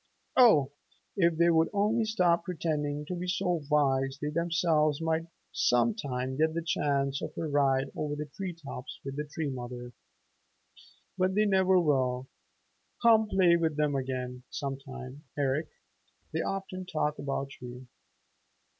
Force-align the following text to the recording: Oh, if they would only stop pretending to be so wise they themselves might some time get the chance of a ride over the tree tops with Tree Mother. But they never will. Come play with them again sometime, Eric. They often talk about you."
Oh, 0.35 0.71
if 1.15 1.37
they 1.37 1.51
would 1.51 1.69
only 1.73 2.05
stop 2.05 2.43
pretending 2.45 3.05
to 3.05 3.13
be 3.13 3.27
so 3.27 3.61
wise 3.69 4.17
they 4.19 4.31
themselves 4.31 4.99
might 4.99 5.27
some 5.51 5.93
time 5.93 6.37
get 6.37 6.55
the 6.55 6.63
chance 6.63 7.21
of 7.21 7.37
a 7.37 7.41
ride 7.47 7.91
over 7.95 8.15
the 8.15 8.25
tree 8.25 8.51
tops 8.55 8.99
with 9.05 9.19
Tree 9.29 9.51
Mother. 9.51 9.93
But 11.19 11.35
they 11.35 11.45
never 11.45 11.79
will. 11.79 12.27
Come 13.03 13.27
play 13.27 13.57
with 13.57 13.77
them 13.77 13.93
again 13.93 14.41
sometime, 14.49 15.25
Eric. 15.37 15.67
They 16.33 16.41
often 16.41 16.87
talk 16.87 17.19
about 17.19 17.51
you." 17.61 17.85